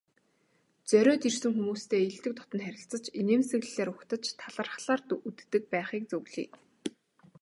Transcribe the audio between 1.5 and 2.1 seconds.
хүмүүстэй